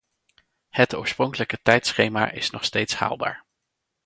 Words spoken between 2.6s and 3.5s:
steeds haalbaar.